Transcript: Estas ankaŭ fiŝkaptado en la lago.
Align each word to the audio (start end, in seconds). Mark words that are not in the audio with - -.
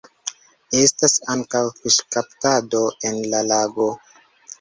Estas 0.77 1.17
ankaŭ 1.33 1.61
fiŝkaptado 1.81 2.81
en 3.11 3.21
la 3.35 3.43
lago. 3.51 3.87